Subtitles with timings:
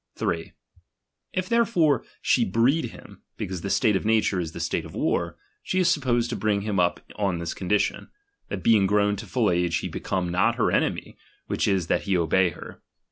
[0.17, 0.45] inion
[1.35, 4.59] 3_ jf therefore she breed him, because the state is origindij of uature is the
[4.59, 8.07] state of war, she is supposed to bring him up on this couditioti;
[8.49, 12.17] that being grown to full age he become not her enemy; which is, that he
[12.17, 12.81] obey her.